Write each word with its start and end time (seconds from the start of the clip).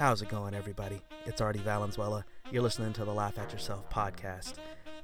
How's 0.00 0.22
it 0.22 0.30
going, 0.30 0.54
everybody? 0.54 1.02
It's 1.26 1.42
Artie 1.42 1.58
Valenzuela. 1.58 2.24
You're 2.50 2.62
listening 2.62 2.94
to 2.94 3.04
the 3.04 3.12
Laugh 3.12 3.38
at 3.38 3.52
Yourself 3.52 3.86
podcast. 3.90 4.54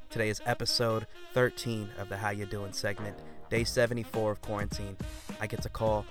Today 0.08 0.30
is 0.30 0.40
episode 0.46 1.06
13 1.34 1.90
of 1.98 2.08
the 2.08 2.16
How 2.16 2.30
You 2.30 2.46
Doing 2.46 2.72
segment, 2.72 3.14
day 3.50 3.62
74 3.62 4.32
of 4.32 4.40
quarantine. 4.40 4.96
I 5.38 5.48
get 5.48 5.60
to 5.60 5.68
call 5.68 6.06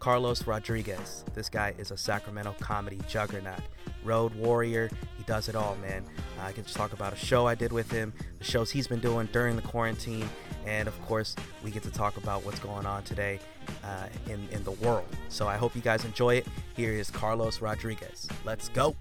Carlos 0.00 0.48
Rodriguez. 0.48 1.24
This 1.34 1.48
guy 1.48 1.76
is 1.78 1.92
a 1.92 1.96
Sacramento 1.96 2.56
comedy 2.58 2.98
juggernaut, 3.06 3.60
road 4.02 4.34
warrior. 4.34 4.90
He 5.16 5.22
does 5.22 5.48
it 5.48 5.54
all, 5.54 5.76
man. 5.76 6.04
I 6.40 6.50
get 6.50 6.66
to 6.66 6.74
talk 6.74 6.92
about 6.92 7.12
a 7.12 7.16
show 7.16 7.46
I 7.46 7.54
did 7.54 7.70
with 7.70 7.88
him, 7.88 8.12
the 8.38 8.44
shows 8.44 8.68
he's 8.68 8.88
been 8.88 8.98
doing 8.98 9.28
during 9.30 9.54
the 9.54 9.62
quarantine, 9.62 10.28
and 10.66 10.88
of 10.88 11.00
course, 11.02 11.36
we 11.62 11.70
get 11.70 11.82
to 11.84 11.90
talk 11.90 12.16
about 12.16 12.44
what's 12.44 12.58
going 12.58 12.86
on 12.86 13.02
today 13.02 13.38
uh, 13.82 14.06
in, 14.28 14.48
in 14.50 14.64
the 14.64 14.72
world. 14.72 15.06
So 15.28 15.46
I 15.48 15.56
hope 15.56 15.74
you 15.74 15.82
guys 15.82 16.04
enjoy 16.04 16.36
it. 16.36 16.46
Here 16.76 16.92
is 16.92 17.10
Carlos 17.10 17.60
Rodriguez. 17.60 18.28
Let's 18.44 18.68
go. 18.70 18.96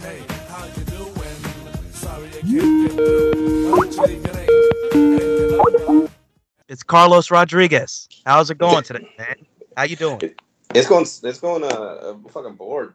Hey, 0.00 0.22
how 0.48 0.64
you 0.66 0.84
doing? 0.84 1.14
Sorry 1.92 2.28
I 2.28 2.30
can't 2.30 2.42
get 2.42 2.92
through. 2.92 3.70
Why 3.70 3.78
don't 3.78 3.94
you 3.94 4.02
leave 4.02 4.24
your 4.24 4.34
name 4.34 4.48
and 4.92 5.20
your 5.20 5.86
number? 5.86 6.12
It's 6.68 6.82
Carlos 6.82 7.30
Rodriguez. 7.30 8.08
How's 8.26 8.50
it 8.50 8.58
going 8.58 8.84
today, 8.84 9.08
man? 9.18 9.36
How 9.76 9.84
you 9.84 9.96
doing? 9.96 10.20
It's 10.74 10.88
going. 10.88 11.02
It's 11.02 11.40
going. 11.40 11.64
Uh, 11.64 12.14
I'm 12.14 12.24
fucking 12.24 12.54
bored. 12.54 12.94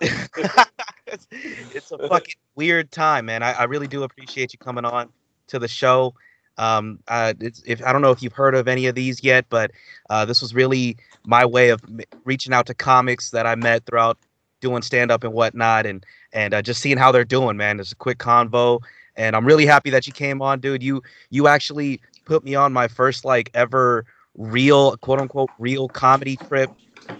it's, 0.00 1.26
it's 1.32 1.92
a 1.92 2.08
fucking 2.08 2.34
weird 2.54 2.90
time, 2.90 3.26
man. 3.26 3.42
I, 3.42 3.52
I 3.52 3.64
really 3.64 3.86
do 3.86 4.02
appreciate 4.02 4.52
you 4.52 4.58
coming 4.58 4.84
on 4.84 5.08
to 5.48 5.58
the 5.58 5.68
show. 5.68 6.14
Um, 6.58 7.00
uh, 7.08 7.34
it's, 7.40 7.62
if 7.66 7.82
I 7.84 7.92
don't 7.92 8.02
know 8.02 8.10
if 8.10 8.22
you've 8.22 8.32
heard 8.32 8.54
of 8.54 8.68
any 8.68 8.86
of 8.86 8.94
these 8.94 9.22
yet, 9.22 9.46
but 9.48 9.70
uh, 10.10 10.24
this 10.24 10.40
was 10.40 10.54
really 10.54 10.96
my 11.24 11.44
way 11.44 11.70
of 11.70 11.82
m- 11.84 12.00
reaching 12.24 12.52
out 12.52 12.66
to 12.66 12.74
comics 12.74 13.30
that 13.30 13.46
I 13.46 13.54
met 13.54 13.84
throughout 13.86 14.18
doing 14.60 14.82
stand 14.82 15.10
up 15.10 15.24
and 15.24 15.32
whatnot, 15.32 15.86
and 15.86 16.04
and 16.32 16.54
uh, 16.54 16.62
just 16.62 16.80
seeing 16.80 16.98
how 16.98 17.12
they're 17.12 17.24
doing, 17.24 17.56
man. 17.56 17.80
It's 17.80 17.92
a 17.92 17.96
quick 17.96 18.18
convo, 18.18 18.80
and 19.16 19.36
I'm 19.36 19.46
really 19.46 19.66
happy 19.66 19.90
that 19.90 20.06
you 20.06 20.12
came 20.12 20.42
on, 20.42 20.60
dude. 20.60 20.82
You 20.82 21.02
you 21.30 21.48
actually 21.48 22.00
put 22.24 22.44
me 22.44 22.54
on 22.54 22.72
my 22.72 22.88
first 22.88 23.24
like 23.24 23.50
ever 23.54 24.04
real 24.36 24.96
quote 24.98 25.20
unquote 25.20 25.50
real 25.58 25.88
comedy 25.88 26.36
trip 26.36 26.70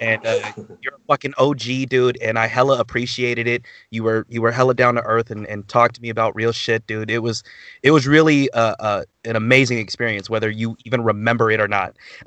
and 0.00 0.24
uh, 0.26 0.52
you're 0.82 0.94
a 0.94 1.06
fucking 1.08 1.34
OG 1.38 1.88
dude, 1.88 2.18
and 2.22 2.38
I 2.38 2.46
hella 2.46 2.78
appreciated 2.78 3.46
it. 3.46 3.62
You 3.90 4.02
were 4.02 4.26
you 4.28 4.42
were 4.42 4.52
hella 4.52 4.74
down 4.74 4.94
to 4.96 5.02
earth 5.02 5.30
and, 5.30 5.46
and 5.46 5.66
talked 5.68 5.94
to 5.96 6.02
me 6.02 6.08
about 6.08 6.34
real 6.34 6.52
shit, 6.52 6.86
dude. 6.86 7.10
It 7.10 7.20
was 7.20 7.42
it 7.82 7.90
was 7.90 8.06
really 8.06 8.50
uh, 8.50 8.76
uh, 8.78 9.04
an 9.24 9.36
amazing 9.36 9.78
experience, 9.78 10.30
whether 10.30 10.50
you 10.50 10.76
even 10.84 11.02
remember 11.02 11.50
it 11.50 11.60
or 11.60 11.68
not. 11.68 11.96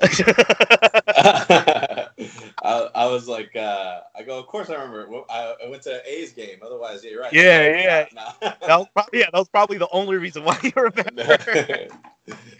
I, 2.62 2.88
I 2.94 3.06
was 3.06 3.28
like, 3.28 3.54
uh, 3.56 4.00
I 4.14 4.22
go. 4.22 4.38
Of 4.38 4.46
course, 4.46 4.70
I 4.70 4.74
remember. 4.74 5.22
I, 5.30 5.54
I 5.64 5.68
went 5.68 5.82
to 5.84 6.02
A's 6.10 6.32
game. 6.32 6.58
Otherwise, 6.62 7.02
yeah, 7.04 7.10
you're 7.10 7.22
right. 7.22 7.32
Yeah, 7.32 7.68
yeah. 7.68 8.06
Nah. 8.12 8.32
that 8.40 8.78
was 8.78 8.86
probably, 8.94 9.20
yeah, 9.20 9.26
that 9.32 9.38
was 9.38 9.48
probably 9.48 9.78
the 9.78 9.88
only 9.92 10.16
reason 10.16 10.44
why 10.44 10.58
you 10.62 10.72
remember. 10.76 11.88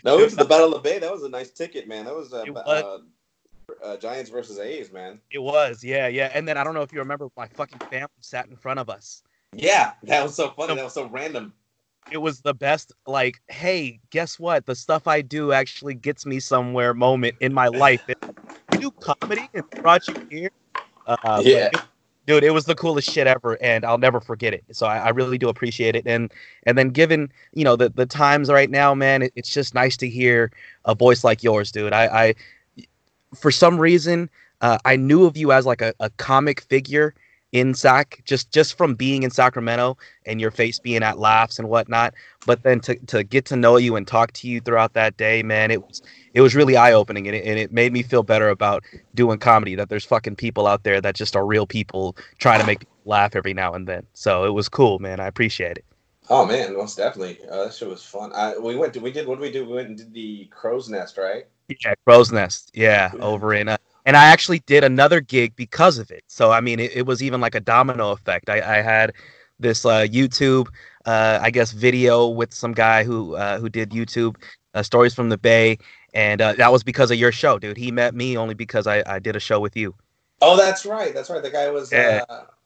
no, 0.05 0.19
it 0.19 0.25
was 0.25 0.37
the 0.37 0.45
Battle 0.45 0.75
of 0.75 0.83
Bay. 0.83 0.99
That 0.99 1.13
was 1.13 1.23
a 1.23 1.29
nice 1.29 1.51
ticket, 1.51 1.87
man. 1.89 2.05
That 2.07 2.15
was, 2.15 2.33
uh. 2.33 2.99
Uh, 3.83 3.97
Giants 3.97 4.31
versus 4.31 4.59
A's, 4.59 4.93
man. 4.93 5.21
it 5.31 5.39
was, 5.39 5.83
yeah, 5.85 6.09
yeah. 6.09 6.31
And 6.35 6.47
then 6.47 6.57
I 6.57 6.65
don't 6.65 6.75
know 6.75 6.83
if 6.83 6.93
you 6.93 6.99
remember, 6.99 7.29
my 7.37 7.47
fucking 7.49 7.81
family 7.91 8.09
sat 8.21 8.47
in 8.49 8.57
front 8.57 8.79
of 8.81 8.91
us. 8.91 9.23
Yeah, 9.53 9.93
that 10.05 10.23
was 10.23 10.35
so 10.35 10.51
funny. 10.51 10.75
That 10.77 10.85
was 10.85 10.95
so 10.95 11.09
random. 11.09 11.53
it 12.11 12.19
was 12.19 12.41
the 12.41 12.55
best 12.55 12.93
like 13.07 13.41
hey 13.49 14.01
guess 14.11 14.39
what 14.39 14.67
the 14.67 14.75
stuff 14.75 15.07
i 15.07 15.21
do 15.23 15.53
actually 15.53 15.95
gets 15.95 16.27
me 16.27 16.41
somewhere 16.41 16.93
moment 16.95 17.37
in 17.41 17.53
my 17.55 17.69
life 17.69 18.01
do 18.81 18.91
comedy 19.01 19.49
and 19.55 19.65
brought 19.83 20.07
you 20.09 20.15
here 20.31 20.51
uh, 21.07 21.41
Yeah. 21.45 21.69
it- 21.73 21.81
dude 22.27 22.45
it 22.45 22.51
was 22.51 22.65
the 22.65 22.75
coolest 22.75 23.09
shit 23.09 23.27
ever 23.27 23.57
and 23.63 23.85
i'll 23.85 23.99
never 23.99 24.21
forget 24.21 24.53
it 24.55 24.65
so 24.73 24.87
i, 24.87 24.99
I 24.99 25.09
really 25.11 25.39
do 25.39 25.49
appreciate 25.49 25.95
it 25.97 26.05
and 26.07 26.33
and 26.65 26.77
then 26.77 26.89
given 26.91 27.33
you 27.55 27.65
know 27.65 27.77
the, 27.77 27.89
the 27.91 28.07
times 28.07 28.51
right 28.51 28.71
now 28.71 28.95
man 28.95 29.23
it, 29.23 29.33
it's 29.37 29.53
just 29.53 29.75
nice 29.75 29.97
to 29.99 30.09
hear 30.09 30.51
a 30.85 30.95
voice 30.95 31.23
like 31.25 31.43
yours 31.43 31.71
dude 31.73 31.93
i 31.93 32.07
i 32.27 32.35
for 33.35 33.51
some 33.51 33.79
reason 33.79 34.29
uh, 34.61 34.79
i 34.85 34.97
knew 34.97 35.25
of 35.25 35.37
you 35.37 35.53
as 35.53 35.67
like 35.67 35.83
a, 35.83 35.95
a 36.01 36.11
comic 36.11 36.61
figure 36.63 37.15
in 37.53 37.75
sac 37.75 38.23
just 38.25 38.53
just 38.53 38.77
from 38.77 38.95
being 38.95 39.23
in 39.23 39.31
sacramento 39.31 39.97
and 40.27 40.41
your 40.41 40.51
face 40.51 40.79
being 40.79 41.03
at 41.03 41.19
laughs 41.19 41.59
and 41.59 41.69
whatnot. 41.69 42.15
But 42.47 42.63
then 42.63 42.81
to, 42.81 42.95
to 43.07 43.25
get 43.25 43.45
to 43.47 43.57
know 43.57 43.77
you 43.77 43.97
and 43.97 44.07
talk 44.07 44.33
to 44.35 44.49
you 44.49 44.61
throughout 44.61 44.95
that 44.95 45.17
day, 45.17 45.43
man, 45.43 45.71
it 45.71 45.83
was 45.83 46.03
it 46.33 46.41
was 46.41 46.55
really 46.55 46.77
eye 46.77 46.93
opening 46.93 47.27
and 47.27 47.37
it, 47.37 47.45
and 47.45 47.59
it 47.59 47.73
made 47.73 47.93
me 47.93 48.03
feel 48.03 48.23
better 48.23 48.49
about 48.49 48.85
doing 49.15 49.39
comedy. 49.39 49.75
That 49.75 49.89
there's 49.89 50.05
fucking 50.05 50.37
people 50.37 50.67
out 50.67 50.85
there 50.85 51.01
that 51.01 51.17
just 51.17 51.37
are 51.37 51.45
real 51.45 51.67
people 51.67 52.17
trying 52.39 52.61
to 52.61 52.67
make 52.67 52.87
laugh 53.05 53.35
every 53.35 53.53
now 53.53 53.75
and 53.75 53.89
then. 53.89 54.07
So 54.15 54.45
it 54.45 54.51
was 54.51 54.69
cool, 54.69 55.01
man. 55.01 55.21
I 55.21 55.27
appreciate 55.27 55.77
it. 55.77 55.85
Oh 56.31 56.47
man, 56.47 56.77
most 56.77 56.97
definitely. 56.97 57.41
Uh, 57.51 57.65
that 57.65 57.75
shit 57.75 57.89
was 57.89 58.05
fun. 58.05 58.33
I, 58.33 58.57
we 58.57 58.77
went. 58.77 58.95
To, 58.95 59.01
we 59.01 59.11
did. 59.11 59.27
What 59.27 59.41
did 59.41 59.43
we 59.43 59.51
do? 59.51 59.67
We 59.67 59.75
went 59.75 59.89
and 59.89 59.97
did 59.97 60.15
the 60.15 60.47
Crow's 60.47 60.89
Nest, 60.89 61.19
right? 61.19 61.47
Yeah, 61.85 61.95
Crow's 62.07 62.31
Nest. 62.31 62.71
Yeah, 62.73 63.11
over 63.19 63.53
in. 63.53 63.69
Uh, 63.69 63.77
and 64.07 64.17
I 64.17 64.27
actually 64.27 64.61
did 64.61 64.85
another 64.85 65.21
gig 65.21 65.57
because 65.57 65.99
of 65.99 66.13
it. 66.13 66.23
So 66.29 66.53
I 66.53 66.61
mean, 66.61 66.79
it, 66.79 66.97
it 66.97 67.07
was 67.07 67.21
even 67.21 67.41
like 67.41 67.57
a 67.57 67.61
domino 67.61 68.13
effect. 68.13 68.49
I, 68.49 68.79
I 68.79 68.81
had 68.81 69.13
this 69.59 69.85
uh, 69.85 70.03
YouTube, 70.03 70.69
uh, 71.05 71.41
I 71.43 71.51
guess, 71.51 71.73
video 71.73 72.29
with 72.29 72.55
some 72.55 72.73
guy 72.73 73.03
who 73.03 73.35
uh, 73.35 73.59
who 73.59 73.69
did 73.69 73.91
YouTube 73.91 74.37
uh, 74.75 74.85
stories 74.85 75.15
from 75.15 75.31
the 75.31 75.39
Bay, 75.39 75.79
and 76.15 76.41
uh, 76.41 76.53
that 76.53 76.71
was 76.71 76.85
because 76.85 77.11
of 77.11 77.19
your 77.19 77.33
show, 77.33 77.59
dude. 77.59 77.77
He 77.77 77.91
met 77.91 78.15
me 78.15 78.37
only 78.37 78.55
because 78.55 78.87
I, 78.87 79.03
I 79.05 79.19
did 79.19 79.35
a 79.35 79.41
show 79.41 79.59
with 79.59 79.77
you. 79.77 79.97
Oh, 80.41 80.57
that's 80.57 80.87
right. 80.87 81.13
That's 81.13 81.29
right. 81.29 81.43
The 81.43 81.51
guy 81.51 81.71
was. 81.71 81.91
Yeah. 81.91 82.23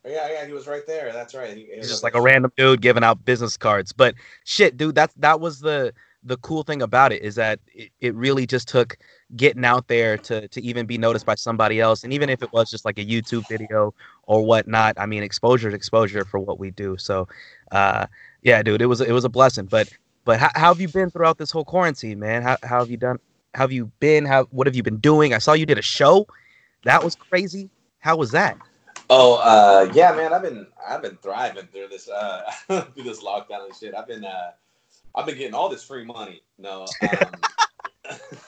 Yeah, 0.06 0.30
yeah. 0.30 0.46
He 0.46 0.52
was 0.52 0.66
right 0.66 0.86
there. 0.86 1.12
That's 1.12 1.34
right. 1.34 1.56
He, 1.56 1.64
he 1.64 1.70
He's 1.72 1.78
was 1.80 1.88
just 1.88 2.02
like 2.02 2.14
a 2.14 2.20
random 2.20 2.52
dude 2.56 2.80
giving 2.80 3.04
out 3.04 3.24
business 3.24 3.56
cards. 3.56 3.92
But 3.92 4.14
shit, 4.44 4.76
dude, 4.76 4.94
that's 4.94 5.14
that 5.14 5.40
was 5.40 5.60
the 5.60 5.94
the 6.24 6.36
cool 6.38 6.62
thing 6.62 6.80
about 6.82 7.12
it 7.12 7.22
is 7.22 7.34
that 7.34 7.60
it, 7.74 7.90
it 8.00 8.14
really 8.14 8.46
just 8.46 8.66
took 8.68 8.96
getting 9.36 9.64
out 9.64 9.88
there 9.88 10.16
to 10.18 10.48
to 10.48 10.62
even 10.62 10.86
be 10.86 10.98
noticed 10.98 11.26
by 11.26 11.34
somebody 11.34 11.80
else. 11.80 12.04
And 12.04 12.12
even 12.12 12.28
if 12.28 12.42
it 12.42 12.52
was 12.52 12.70
just 12.70 12.84
like 12.84 12.98
a 12.98 13.04
YouTube 13.04 13.48
video 13.48 13.94
or 14.24 14.44
whatnot, 14.44 14.94
I 14.98 15.06
mean 15.06 15.22
exposure 15.22 15.68
is 15.68 15.74
exposure 15.74 16.24
for 16.24 16.38
what 16.38 16.58
we 16.58 16.70
do. 16.70 16.96
So 16.98 17.28
uh 17.72 18.06
yeah, 18.42 18.62
dude, 18.62 18.82
it 18.82 18.86
was 18.86 19.00
it 19.00 19.12
was 19.12 19.24
a 19.24 19.30
blessing. 19.30 19.66
But 19.66 19.90
but 20.24 20.38
how, 20.38 20.50
how 20.54 20.68
have 20.68 20.80
you 20.80 20.88
been 20.88 21.10
throughout 21.10 21.38
this 21.38 21.50
whole 21.50 21.64
quarantine, 21.64 22.18
man? 22.18 22.42
How, 22.42 22.56
how 22.62 22.80
have 22.80 22.90
you 22.90 22.96
done 22.96 23.18
how 23.54 23.62
have 23.62 23.72
you 23.72 23.86
been? 24.00 24.26
How 24.26 24.44
what 24.44 24.66
have 24.66 24.76
you 24.76 24.82
been 24.82 24.98
doing? 24.98 25.32
I 25.32 25.38
saw 25.38 25.52
you 25.52 25.66
did 25.66 25.78
a 25.78 25.82
show. 25.82 26.26
That 26.84 27.02
was 27.02 27.14
crazy. 27.14 27.70
How 28.00 28.16
was 28.16 28.32
that? 28.32 28.58
Oh, 29.10 29.34
uh, 29.36 29.90
yeah, 29.92 30.12
man. 30.14 30.32
I've 30.32 30.42
been 30.42 30.66
I've 30.86 31.02
been 31.02 31.16
thriving 31.16 31.66
through 31.66 31.88
this 31.88 32.08
uh 32.08 32.50
through 32.94 33.04
this 33.04 33.22
lockdown 33.22 33.66
and 33.66 33.74
shit. 33.74 33.94
I've 33.94 34.06
been 34.06 34.24
uh 34.24 34.52
I've 35.14 35.26
been 35.26 35.36
getting 35.36 35.54
all 35.54 35.68
this 35.68 35.84
free 35.84 36.04
money. 36.04 36.42
No, 36.58 36.86
um, 37.02 37.34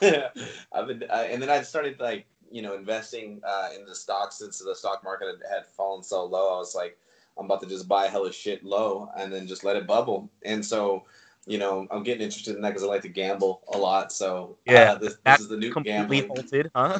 I've 0.72 0.87
been 0.87 1.05
uh, 1.09 1.27
and 1.31 1.43
then 1.43 1.50
I 1.50 1.62
started 1.62 2.00
like 2.00 2.27
you 2.50 2.62
know 2.62 2.75
investing 2.75 3.41
uh, 3.47 3.69
in 3.78 3.84
the 3.84 3.94
stocks 3.94 4.39
since 4.39 4.59
the 4.59 4.75
stock 4.75 5.05
market 5.05 5.27
had, 5.27 5.56
had 5.56 5.67
fallen 5.67 6.03
so 6.03 6.25
low. 6.25 6.55
I 6.55 6.59
was 6.59 6.75
like, 6.75 6.99
I'm 7.38 7.47
about 7.47 7.61
to 7.62 7.69
just 7.69 7.87
buy 7.88 8.06
hella 8.06 8.33
shit 8.33 8.65
low 8.65 9.11
and 9.17 9.33
then 9.33 9.47
just 9.47 9.65
let 9.65 9.77
it 9.77 9.87
bubble. 9.87 10.31
And 10.44 10.65
so. 10.65 11.05
You 11.48 11.58
know, 11.58 11.86
I'm 11.92 12.02
getting 12.02 12.22
interested 12.22 12.56
in 12.56 12.62
that 12.62 12.70
because 12.70 12.82
I 12.82 12.86
like 12.86 13.02
to 13.02 13.08
gamble 13.08 13.62
a 13.72 13.78
lot. 13.78 14.10
So 14.12 14.56
Yeah, 14.66 14.92
uh, 14.92 14.98
this, 14.98 15.16
this 15.24 15.40
is 15.40 15.48
the 15.48 15.56
new 15.56 15.70
Completely 15.72 16.22
gambling 16.22 16.28
halted, 16.28 16.70
huh? 16.74 16.98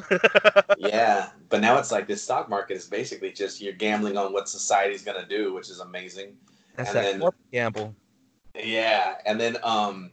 yeah, 0.77 1.31
but 1.49 1.59
now 1.59 1.77
it's 1.77 1.91
like 1.91 2.07
this 2.07 2.23
stock 2.23 2.47
market 2.49 2.77
is 2.77 2.85
basically 2.85 3.31
just 3.33 3.59
you're 3.59 3.73
gambling 3.73 4.15
on 4.17 4.31
what 4.31 4.47
society's 4.47 5.03
gonna 5.03 5.27
do, 5.27 5.53
which 5.53 5.69
is 5.69 5.81
amazing. 5.81 6.37
That's 6.77 6.89
And 6.95 6.97
that 6.97 7.19
then- 7.19 7.31
gamble. 7.51 7.95
Yeah, 8.55 9.15
and 9.25 9.39
then 9.39 9.57
um, 9.63 10.11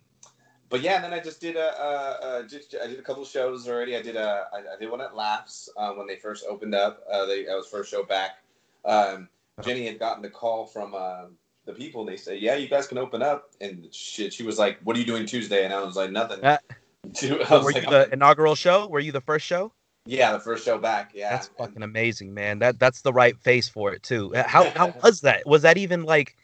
but 0.69 0.81
yeah, 0.83 0.97
and 0.97 1.05
then 1.05 1.13
I 1.15 1.21
just 1.21 1.41
did 1.41 1.55
a, 1.57 1.81
a, 1.81 2.41
a 2.41 2.47
just, 2.47 2.75
I 2.83 2.89
did 2.89 2.99
a 2.99 3.03
couple 3.03 3.25
shows 3.25 3.69
already. 3.69 3.97
I 3.97 4.03
did 4.03 4.17
a 4.17 4.49
I, 4.53 4.75
I 4.75 4.79
did 4.81 4.91
one 4.91 5.01
at 5.01 5.15
Laughs 5.15 5.69
uh, 5.77 5.93
when 5.93 6.07
they 6.09 6.17
first 6.17 6.45
opened 6.49 6.75
up. 6.75 7.05
Uh, 7.11 7.25
they 7.25 7.45
that 7.45 7.55
was 7.55 7.69
first 7.69 7.91
show 7.91 8.03
back. 8.03 8.39
Um, 8.85 9.29
Jenny 9.63 9.87
had 9.87 9.99
gotten 10.01 10.21
the 10.23 10.29
call 10.29 10.67
from 10.67 10.95
uh, 10.95 11.27
the 11.67 11.73
people, 11.73 12.01
and 12.03 12.09
they 12.11 12.17
said, 12.17 12.41
"Yeah, 12.41 12.57
you 12.57 12.69
guys 12.69 12.87
can 12.87 12.99
open 12.99 13.23
up." 13.23 13.51
And 13.61 13.93
shit, 13.95 14.33
she 14.33 14.43
was 14.43 14.59
like, 14.59 14.79
"What 14.85 14.97
are 14.97 14.99
you 14.99 15.07
doing 15.07 15.27
Tuesday?" 15.27 15.65
And 15.65 15.73
I 15.73 15.83
was 15.83 15.97
like, 15.97 16.11
"Nothing." 16.11 16.45
Uh, 16.45 16.59
was 17.05 17.51
Were 17.51 17.73
like, 17.73 17.85
you 17.85 17.91
the 17.91 18.09
inaugural 18.13 18.55
show? 18.55 18.87
Were 18.89 19.01
you 19.01 19.13
the 19.13 19.21
first 19.21 19.47
show? 19.47 19.73
yeah, 20.07 20.33
the 20.33 20.41
first 20.41 20.67
show 20.67 20.77
back. 20.77 21.13
Yeah, 21.15 21.31
That's 21.31 21.49
And- 21.49 21.57
fucking 21.57 21.83
amazing, 21.83 22.35
man. 22.35 22.59
That 22.59 22.79
that's 22.79 23.03
the 23.03 23.13
right 23.13 23.39
face 23.41 23.69
for 23.69 23.93
it 23.95 24.03
too. 24.03 24.35
Uh, 24.35 24.47
How 24.47 24.69
how 24.71 24.95
was 25.03 25.23
that? 25.23 25.47
Was 25.47 25.63
that 25.63 25.77
even 25.79 26.05
like? 26.05 26.37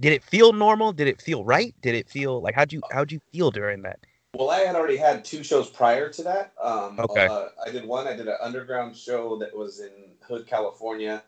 Did 0.00 0.12
it 0.12 0.22
feel 0.22 0.52
normal? 0.52 0.92
Did 0.92 1.08
it 1.08 1.20
feel 1.20 1.42
right? 1.42 1.74
Did 1.82 1.96
it 1.96 2.08
feel 2.08 2.40
like 2.40 2.54
how'd 2.54 2.72
you 2.72 2.80
how'd 2.92 3.10
you 3.10 3.20
feel 3.32 3.50
during 3.50 3.82
that? 3.82 3.98
Well, 4.34 4.50
I 4.50 4.60
had 4.60 4.76
already 4.76 4.96
had 4.96 5.24
two 5.24 5.42
shows 5.42 5.68
prior 5.70 6.08
to 6.10 6.22
that. 6.22 6.52
Um, 6.62 7.00
Okay. 7.00 7.26
Uh, 7.26 7.46
I 7.66 7.70
did 7.72 7.84
one. 7.84 8.06
I 8.06 8.14
did 8.14 8.28
an 8.28 8.36
underground 8.40 8.94
show 8.96 9.36
that 9.38 9.56
was 9.56 9.80
in 9.80 9.90
Hood, 10.20 10.46
California, 10.46 11.24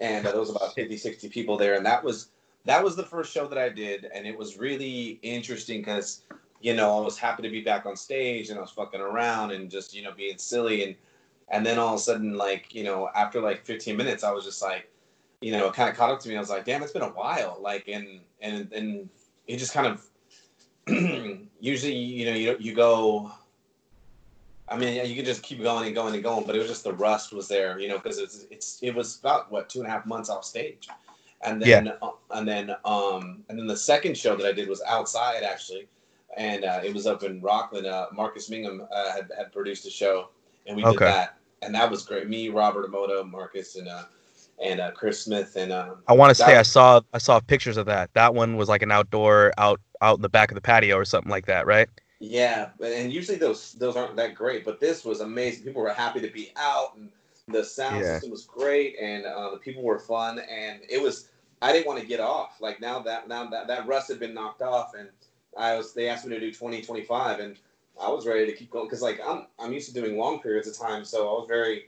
and 0.00 0.24
uh, 0.26 0.30
there 0.30 0.40
was 0.40 0.48
about 0.50 0.74
50, 0.74 0.96
60 0.96 1.28
people 1.28 1.58
there. 1.58 1.74
And 1.74 1.84
that 1.84 2.02
was 2.02 2.28
that 2.64 2.82
was 2.82 2.96
the 2.96 3.04
first 3.04 3.32
show 3.32 3.46
that 3.48 3.58
I 3.58 3.68
did, 3.68 4.06
and 4.14 4.26
it 4.26 4.36
was 4.36 4.58
really 4.58 5.18
interesting 5.22 5.80
because 5.80 6.22
you 6.60 6.74
know 6.74 6.98
I 6.98 7.00
was 7.00 7.18
happy 7.18 7.42
to 7.42 7.50
be 7.50 7.60
back 7.60 7.86
on 7.86 7.96
stage 7.96 8.48
and 8.50 8.58
I 8.58 8.62
was 8.62 8.70
fucking 8.70 9.00
around 9.00 9.50
and 9.50 9.70
just 9.70 9.94
you 9.94 10.02
know 10.02 10.12
being 10.12 10.38
silly 10.38 10.84
and 10.84 10.96
and 11.48 11.64
then 11.64 11.78
all 11.78 11.94
of 11.94 12.00
a 12.00 12.02
sudden, 12.02 12.36
like 12.36 12.74
you 12.74 12.84
know, 12.84 13.10
after 13.14 13.40
like 13.40 13.64
15 13.64 13.96
minutes, 13.96 14.24
I 14.24 14.30
was 14.30 14.44
just 14.44 14.62
like, 14.62 14.90
you 15.40 15.52
know, 15.52 15.68
it 15.68 15.74
kind 15.74 15.90
of 15.90 15.96
caught 15.96 16.10
up 16.10 16.20
to 16.20 16.28
me. 16.28 16.36
I 16.36 16.40
was 16.40 16.50
like, 16.50 16.64
damn, 16.64 16.82
it's 16.82 16.92
been 16.92 17.02
a 17.02 17.08
while. 17.08 17.58
Like, 17.60 17.88
and 17.88 18.20
and 18.40 18.72
and 18.72 19.08
it 19.46 19.58
just 19.58 19.72
kind 19.72 19.86
of 19.86 20.06
usually, 21.60 21.94
you 21.94 22.26
know, 22.26 22.34
you 22.34 22.56
you 22.58 22.74
go. 22.74 23.30
I 24.66 24.78
mean, 24.78 25.06
you 25.06 25.14
could 25.14 25.26
just 25.26 25.42
keep 25.42 25.62
going 25.62 25.84
and 25.84 25.94
going 25.94 26.14
and 26.14 26.22
going, 26.22 26.46
but 26.46 26.56
it 26.56 26.58
was 26.58 26.68
just 26.68 26.84
the 26.84 26.94
rust 26.94 27.34
was 27.34 27.48
there, 27.48 27.78
you 27.78 27.86
know, 27.86 27.98
because 27.98 28.18
it's 28.18 28.46
it's 28.50 28.78
it 28.82 28.94
was 28.94 29.18
about 29.18 29.52
what 29.52 29.68
two 29.68 29.80
and 29.80 29.88
a 29.88 29.90
half 29.90 30.06
months 30.06 30.30
off 30.30 30.44
stage, 30.44 30.88
and 31.42 31.60
then 31.60 31.92
uh, 32.00 32.10
and 32.34 32.46
then 32.46 32.70
um 32.84 33.44
and 33.48 33.58
then 33.58 33.66
the 33.66 33.76
second 33.76 34.16
show 34.16 34.36
that 34.36 34.46
I 34.46 34.52
did 34.52 34.68
was 34.68 34.82
outside 34.86 35.42
actually, 35.42 35.88
and 36.36 36.64
uh, 36.64 36.80
it 36.84 36.94
was 36.94 37.06
up 37.06 37.22
in 37.22 37.40
Rocklin. 37.40 37.86
Uh, 37.86 38.06
Marcus 38.12 38.50
Mingham 38.50 38.86
uh, 38.92 39.12
had 39.12 39.30
had 39.36 39.52
produced 39.52 39.86
a 39.86 39.90
show, 39.90 40.28
and 40.66 40.76
we 40.76 40.82
did 40.82 40.96
Okay. 40.96 41.04
that, 41.06 41.36
and 41.62 41.74
that 41.74 41.90
was 41.90 42.04
great. 42.04 42.28
Me, 42.28 42.48
Robert 42.48 42.90
Emoto, 42.90 43.28
Marcus, 43.28 43.76
and 43.76 43.88
uh 43.88 44.04
and 44.62 44.80
uh, 44.80 44.92
Chris 44.92 45.20
Smith, 45.24 45.56
and 45.56 45.72
um, 45.72 45.96
I 46.06 46.12
want 46.12 46.30
to 46.30 46.34
say 46.34 46.52
That- 46.52 46.60
I 46.60 46.62
saw 46.62 47.00
I 47.12 47.18
saw 47.18 47.40
pictures 47.40 47.76
of 47.76 47.86
that. 47.86 48.10
That 48.14 48.34
one 48.34 48.56
was 48.56 48.68
like 48.68 48.82
an 48.82 48.92
outdoor 48.92 49.52
out 49.58 49.80
out 50.00 50.16
in 50.16 50.22
the 50.22 50.28
back 50.28 50.50
of 50.50 50.54
the 50.54 50.60
patio 50.60 50.96
or 50.96 51.04
something 51.04 51.30
like 51.30 51.46
that, 51.46 51.66
right? 51.66 51.88
Yeah, 52.20 52.70
and 52.82 53.12
usually 53.12 53.36
those 53.38 53.72
those 53.74 53.96
aren't 53.96 54.16
that 54.16 54.34
great, 54.34 54.64
but 54.64 54.80
this 54.80 55.04
was 55.04 55.20
amazing. 55.20 55.64
People 55.64 55.82
were 55.82 55.92
happy 55.92 56.20
to 56.20 56.30
be 56.30 56.52
out, 56.56 56.96
and 56.96 57.10
the 57.48 57.64
sound 57.64 57.96
Yeah. 58.04 58.14
system 58.14 58.30
was 58.30 58.44
great, 58.44 58.96
and 59.00 59.26
uh, 59.26 59.50
the 59.50 59.58
people 59.58 59.82
were 59.82 59.98
fun, 59.98 60.38
and 60.38 60.80
it 60.88 61.00
was. 61.02 61.28
I 61.64 61.72
didn't 61.72 61.86
want 61.86 61.98
to 61.98 62.06
get 62.06 62.20
off. 62.20 62.60
Like 62.60 62.78
now 62.78 62.98
that 63.00 63.26
now 63.26 63.46
that 63.46 63.66
that 63.68 63.86
rust 63.86 64.08
had 64.08 64.20
been 64.20 64.34
knocked 64.34 64.60
off, 64.60 64.92
and 64.94 65.08
I 65.56 65.76
was 65.76 65.94
they 65.94 66.10
asked 66.10 66.26
me 66.26 66.34
to 66.34 66.40
do 66.40 66.52
20, 66.52 66.82
25, 66.82 67.40
and 67.40 67.58
I 68.00 68.10
was 68.10 68.26
ready 68.26 68.44
to 68.44 68.52
keep 68.52 68.70
going 68.70 68.84
because 68.84 69.00
like 69.00 69.18
I'm 69.26 69.46
I'm 69.58 69.72
used 69.72 69.88
to 69.88 69.94
doing 69.94 70.18
long 70.18 70.40
periods 70.40 70.68
of 70.68 70.76
time, 70.76 71.04
so 71.04 71.28
I 71.28 71.32
was 71.32 71.46
very. 71.48 71.86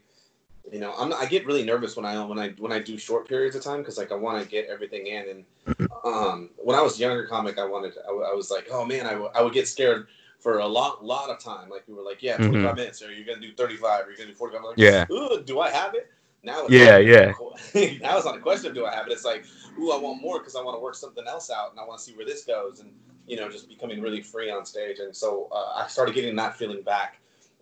You 0.73 0.81
know, 0.81 0.95
I'm. 0.99 1.13
I 1.13 1.27
get 1.27 1.47
really 1.47 1.63
nervous 1.63 1.95
when 1.95 2.05
I 2.05 2.25
when 2.25 2.39
I 2.39 2.49
when 2.59 2.73
I 2.73 2.81
do 2.81 2.99
short 2.99 3.29
periods 3.29 3.55
of 3.55 3.63
time 3.63 3.79
because 3.79 3.99
like 3.99 4.11
I 4.11 4.17
want 4.17 4.43
to 4.43 4.49
get 4.49 4.67
everything 4.67 5.07
in. 5.07 5.45
And 5.69 5.79
um, 6.05 6.51
when 6.57 6.77
I 6.77 6.83
was 6.83 6.99
younger 6.99 7.25
comic, 7.27 7.57
I 7.59 7.65
wanted. 7.67 7.93
I, 8.09 8.11
I 8.11 8.35
was 8.35 8.51
like, 8.51 8.67
oh 8.73 8.85
man, 8.85 9.07
I, 9.07 9.11
w- 9.13 9.31
I 9.33 9.43
would 9.43 9.53
get 9.53 9.69
scared 9.69 10.09
for 10.41 10.59
a 10.59 10.67
lot 10.67 11.05
lot 11.05 11.31
of 11.31 11.39
time. 11.39 11.69
Like 11.69 11.85
we 11.87 11.95
were 11.95 12.03
like, 12.03 12.21
yeah, 12.21 12.39
25 12.49 12.77
minutes, 12.77 13.01
or 13.03 13.13
you're 13.13 13.25
gonna 13.27 13.47
do 13.47 13.53
35, 13.53 14.07
or 14.07 14.09
you're 14.09 14.17
gonna 14.17 14.31
do 14.31 14.35
45. 14.35 14.61
I'm 14.61 14.67
like, 14.67 14.79
Yeah. 14.79 15.05
Do 15.45 15.61
I 15.61 15.71
have 15.71 15.95
it? 15.95 16.11
Now 16.47 16.67
it's 16.67 16.73
Yeah, 16.73 16.99
yeah. 16.99 17.33
now 18.01 18.17
it's 18.17 18.25
not 18.25 18.37
a 18.37 18.41
question 18.41 18.69
of 18.71 18.75
do 18.75 18.87
I 18.87 18.95
have 18.95 19.07
it. 19.09 19.13
It's 19.13 19.25
like, 19.25 19.45
ooh, 19.79 19.91
I 19.91 19.99
want 19.99 20.23
more 20.23 20.39
because 20.39 20.55
I 20.57 20.63
want 20.63 20.77
to 20.77 20.81
work 20.81 20.95
something 20.95 21.25
else 21.27 21.51
out, 21.51 21.73
and 21.73 21.81
I 21.81 21.85
want 21.85 21.99
to 21.99 22.05
see 22.05 22.15
where 22.17 22.25
this 22.25 22.45
goes, 22.45 22.81
and 22.81 22.93
you 23.27 23.37
know, 23.37 23.51
just 23.51 23.69
becoming 23.69 24.01
really 24.01 24.23
free 24.23 24.51
on 24.51 24.65
stage. 24.65 25.01
And 25.01 25.15
so 25.15 25.49
uh, 25.51 25.73
I 25.75 25.89
started 25.89 26.15
getting 26.15 26.37
that 26.37 26.57
feeling 26.57 26.83
back. 26.83 27.19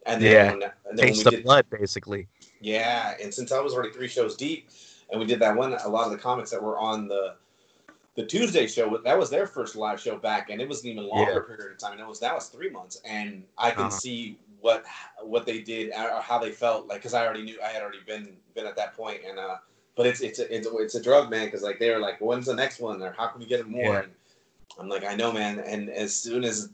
And 0.06 0.22
then, 0.22 0.32
Yeah. 0.32 0.50
when, 0.50 0.62
and 0.62 0.98
then 0.98 1.06
Taste 1.06 1.18
we 1.18 1.24
the 1.24 1.30
did, 1.30 1.44
blood, 1.44 1.64
basically. 1.70 2.28
yeah, 2.60 3.14
and 3.22 3.32
since 3.32 3.50
I 3.52 3.60
was 3.60 3.72
already 3.72 3.90
three 3.90 4.08
shows 4.08 4.36
deep, 4.36 4.68
and 5.10 5.18
we 5.18 5.26
did 5.26 5.40
that 5.40 5.56
one, 5.56 5.72
a 5.72 5.88
lot 5.88 6.04
of 6.04 6.12
the 6.12 6.18
comics 6.18 6.50
that 6.50 6.62
were 6.62 6.78
on 6.78 7.08
the 7.08 7.36
the 8.16 8.26
Tuesday 8.26 8.66
show, 8.68 8.98
that 9.04 9.18
was 9.18 9.28
their 9.30 9.46
first 9.46 9.74
live 9.74 10.00
show 10.00 10.16
back, 10.16 10.50
and 10.50 10.60
it 10.60 10.68
was 10.68 10.84
an 10.84 10.90
even 10.90 11.08
longer 11.08 11.32
Yeah. 11.32 11.56
period 11.56 11.72
of 11.72 11.78
time. 11.78 11.92
And 11.92 12.00
it 12.02 12.06
was 12.06 12.20
that 12.20 12.34
was 12.34 12.48
three 12.48 12.70
months, 12.70 13.00
and 13.04 13.44
I 13.58 13.70
can 13.70 13.86
Uh-huh. 13.86 13.90
see 13.90 14.38
what 14.64 14.82
what 15.22 15.44
they 15.44 15.60
did 15.60 15.90
or 15.90 16.22
how 16.22 16.38
they 16.38 16.50
felt 16.50 16.88
like 16.88 16.98
because 16.98 17.12
I 17.12 17.24
already 17.24 17.42
knew 17.42 17.58
I 17.62 17.68
had 17.68 17.82
already 17.82 18.00
been 18.06 18.34
been 18.54 18.66
at 18.66 18.76
that 18.76 18.96
point, 18.96 19.20
and 19.28 19.38
uh, 19.38 19.56
but 19.94 20.06
it's 20.06 20.22
it's 20.22 20.38
a, 20.38 20.54
it's 20.54 20.66
a, 20.66 20.76
it's 20.78 20.94
a 20.94 21.02
drug, 21.02 21.30
man, 21.30 21.44
because 21.44 21.62
like 21.62 21.78
they 21.78 21.90
were 21.90 21.98
like, 21.98 22.18
when's 22.18 22.46
the 22.46 22.54
next 22.54 22.80
one, 22.80 23.02
or 23.02 23.12
how 23.12 23.26
can 23.26 23.40
we 23.40 23.46
get 23.46 23.60
it 23.60 23.68
more? 23.68 23.94
Yeah. 23.94 24.02
And 24.04 24.12
I'm 24.80 24.88
like, 24.88 25.04
I 25.04 25.14
know, 25.14 25.30
man, 25.30 25.60
and 25.60 25.90
as 25.90 26.16
soon 26.16 26.44
as 26.44 26.70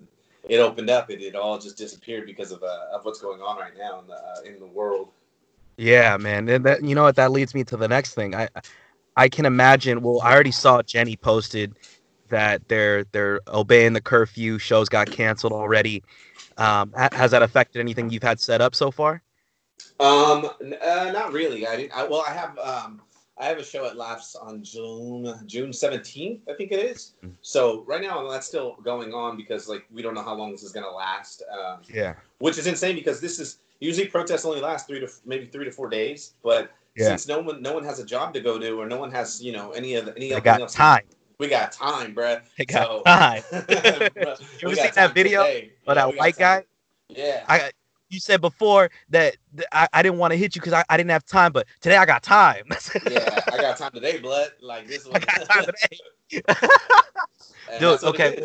it 0.48 0.58
opened 0.58 0.88
up, 0.88 1.10
it, 1.10 1.20
it 1.20 1.34
all 1.34 1.58
just 1.58 1.76
disappeared 1.76 2.26
because 2.26 2.52
of 2.52 2.62
uh, 2.62 2.86
of 2.94 3.04
what's 3.04 3.20
going 3.20 3.40
on 3.40 3.58
right 3.58 3.76
now 3.76 3.98
in 3.98 4.06
the 4.06 4.14
uh, 4.14 4.40
in 4.46 4.60
the 4.60 4.66
world. 4.66 5.08
Yeah, 5.76 6.16
man. 6.16 6.48
And 6.48 6.64
that 6.66 6.84
you 6.84 6.94
know 6.94 7.02
what 7.02 7.16
that 7.16 7.32
leads 7.32 7.56
me 7.56 7.64
to 7.64 7.76
the 7.76 7.88
next 7.88 8.14
thing. 8.14 8.36
I 8.36 8.48
I 9.16 9.28
can 9.28 9.46
imagine 9.46 10.00
well, 10.00 10.20
I 10.22 10.32
already 10.32 10.52
saw 10.52 10.80
Jenny 10.82 11.16
posted 11.16 11.74
that 12.28 12.68
they're 12.68 13.02
they're 13.10 13.40
obeying 13.48 13.94
the 13.94 14.00
curfew, 14.00 14.58
shows 14.58 14.88
got 14.88 15.10
canceled 15.10 15.52
already. 15.52 16.04
Um, 16.60 16.92
has 17.12 17.30
that 17.30 17.42
affected 17.42 17.80
anything 17.80 18.10
you've 18.10 18.22
had 18.22 18.38
set 18.38 18.60
up 18.60 18.74
so 18.74 18.90
far? 18.90 19.22
Um, 19.98 20.50
uh, 20.60 21.10
not 21.12 21.32
really. 21.32 21.66
I 21.66 21.74
didn't. 21.76 21.92
I, 21.96 22.04
well, 22.06 22.22
I 22.26 22.32
have 22.32 22.58
um, 22.58 23.00
I 23.38 23.46
have 23.46 23.56
a 23.58 23.64
show 23.64 23.86
at 23.86 23.96
Laughs 23.96 24.34
on 24.36 24.62
June 24.62 25.34
June 25.46 25.72
seventeenth, 25.72 26.42
I 26.50 26.52
think 26.54 26.70
it 26.70 26.78
is. 26.78 27.14
Mm. 27.24 27.32
So 27.40 27.82
right 27.86 28.02
now 28.02 28.28
that's 28.28 28.46
still 28.46 28.76
going 28.84 29.14
on 29.14 29.38
because 29.38 29.68
like 29.68 29.86
we 29.90 30.02
don't 30.02 30.14
know 30.14 30.22
how 30.22 30.34
long 30.34 30.52
this 30.52 30.62
is 30.62 30.72
gonna 30.72 30.90
last. 30.90 31.42
Um, 31.50 31.80
Yeah. 31.92 32.14
which 32.38 32.58
is 32.58 32.66
insane 32.66 32.94
because 32.94 33.20
this 33.22 33.38
is 33.38 33.58
usually 33.80 34.06
protests 34.08 34.44
only 34.44 34.60
last 34.60 34.86
three 34.86 35.00
to 35.00 35.08
maybe 35.24 35.46
three 35.46 35.64
to 35.64 35.72
four 35.72 35.88
days, 35.88 36.34
but 36.42 36.70
Yeah. 36.94 37.06
since 37.08 37.26
no 37.26 37.38
one 37.40 37.62
no 37.62 37.72
one 37.72 37.84
has 37.84 37.98
a 38.00 38.04
job 38.04 38.34
to 38.34 38.40
go 38.40 38.58
to 38.58 38.72
or 38.78 38.86
no 38.86 38.98
one 38.98 39.10
has 39.12 39.42
you 39.42 39.52
know 39.52 39.70
any 39.70 39.94
of 39.94 40.08
any 40.14 40.34
I 40.34 40.40
got 40.40 40.60
else- 40.60 40.74
time. 40.74 41.04
We 41.40 41.48
got 41.48 41.72
time, 41.72 42.14
bruh. 42.14 42.40
I 42.58 42.64
got 42.64 42.86
So- 42.86 43.02
time. 43.04 43.42
Bruh, 43.50 44.40
You 44.62 44.68
we 44.68 44.72
ever 44.78 44.82
seen 44.82 44.92
that 44.94 45.14
video 45.14 45.42
today. 45.44 45.72
of 45.86 45.96
Yeah, 45.96 46.06
that 46.06 46.16
white 46.16 46.36
guy? 46.36 46.64
Yeah. 47.08 47.44
I 47.48 47.72
you 48.10 48.18
said 48.20 48.40
before 48.40 48.90
that, 49.10 49.36
I, 49.72 49.88
I 49.92 50.02
didn't 50.02 50.18
want 50.18 50.32
to 50.32 50.36
hit 50.36 50.54
you 50.56 50.60
because 50.60 50.72
I, 50.72 50.84
I 50.88 50.96
didn't 50.96 51.10
have 51.10 51.24
time, 51.24 51.52
but 51.52 51.66
today 51.80 51.96
I 51.96 52.04
got 52.04 52.22
time. 52.24 52.64
yeah, 53.10 53.40
I 53.52 53.56
got 53.56 53.78
time 53.78 53.92
today, 53.92 54.18
blood. 54.18 54.50
Like 54.60 54.86
this 54.88 55.06
I 55.06 55.10
one. 55.10 55.20
got 55.20 55.48
time 55.48 55.64
today. 55.64 56.42
Dude, 57.78 58.02
okay. 58.04 58.44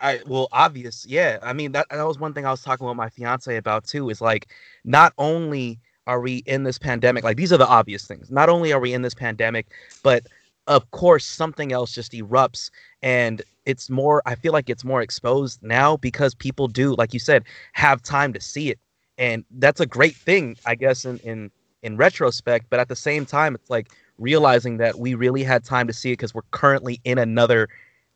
I 0.00 0.20
well, 0.26 0.48
obvious, 0.52 1.06
yeah. 1.06 1.38
I 1.42 1.52
mean 1.52 1.72
that 1.72 1.86
that 1.90 2.02
was 2.02 2.18
one 2.18 2.32
thing 2.34 2.46
I 2.46 2.50
was 2.50 2.62
talking 2.62 2.86
with 2.86 2.96
my 2.96 3.08
fiance 3.08 3.54
about 3.56 3.84
too. 3.84 4.10
Is 4.10 4.20
like 4.20 4.48
not 4.84 5.12
only 5.18 5.78
are 6.06 6.20
we 6.20 6.38
in 6.46 6.64
this 6.64 6.78
pandemic, 6.78 7.22
like 7.22 7.36
these 7.36 7.52
are 7.52 7.58
the 7.58 7.68
obvious 7.68 8.06
things. 8.06 8.30
Not 8.30 8.48
only 8.48 8.72
are 8.72 8.80
we 8.80 8.92
in 8.92 9.02
this 9.02 9.14
pandemic, 9.14 9.68
but 10.02 10.26
of 10.66 10.90
course 10.90 11.26
something 11.26 11.72
else 11.72 11.92
just 11.92 12.12
erupts 12.12 12.70
and 13.02 13.42
it's 13.66 13.90
more 13.90 14.22
I 14.26 14.34
feel 14.34 14.52
like 14.52 14.70
it's 14.70 14.84
more 14.84 15.02
exposed 15.02 15.60
now 15.62 15.96
because 15.96 16.34
people 16.34 16.68
do, 16.68 16.94
like 16.96 17.12
you 17.14 17.20
said, 17.20 17.44
have 17.74 18.02
time 18.02 18.32
to 18.32 18.40
see 18.40 18.70
it. 18.70 18.78
And 19.18 19.44
that's 19.58 19.80
a 19.80 19.86
great 19.86 20.18
thing, 20.24 20.56
I 20.64 20.74
guess, 20.74 21.04
in 21.04 21.18
in 21.20 21.50
in 21.82 21.96
retrospect, 21.96 22.66
but 22.70 22.80
at 22.80 22.88
the 22.88 22.96
same 22.96 23.26
time, 23.26 23.54
it's 23.54 23.70
like 23.70 23.88
realizing 24.18 24.78
that 24.78 24.98
we 24.98 25.14
really 25.14 25.42
had 25.44 25.64
time 25.64 25.86
to 25.88 25.92
see 25.92 26.10
it 26.10 26.14
because 26.14 26.34
we're 26.34 26.42
currently 26.52 27.00
in 27.04 27.18
another 27.18 27.68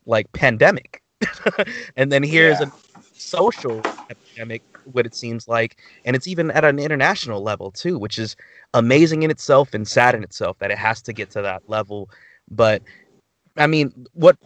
like 0.06 0.30
pandemic. 0.32 1.02
and 1.96 2.12
then 2.12 2.22
here's 2.22 2.60
Yeah. 2.60 2.64
a 2.64 2.66
social 3.16 3.86
epidemic, 4.10 4.62
what 4.84 5.06
it 5.06 5.14
seems 5.14 5.48
like, 5.48 5.78
and 6.04 6.14
it's 6.16 6.26
even 6.26 6.50
at 6.50 6.64
an 6.64 6.78
international 6.78 7.42
level 7.42 7.70
too, 7.70 7.98
which 7.98 8.18
is 8.18 8.36
amazing 8.74 9.22
in 9.22 9.30
itself 9.30 9.74
and 9.74 9.86
sad 9.88 10.14
in 10.14 10.22
itself 10.22 10.58
that 10.58 10.70
it 10.70 10.78
has 10.78 11.02
to 11.02 11.12
get 11.12 11.30
to 11.30 11.42
that 11.42 11.62
level. 11.66 12.10
But 12.50 12.82
I 13.58 13.66
mean, 13.66 14.06
what? 14.14 14.36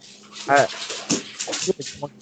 Uh, 0.47 0.67